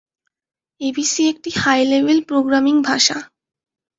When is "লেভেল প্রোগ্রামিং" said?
1.85-2.75